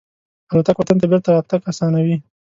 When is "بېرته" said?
1.11-1.29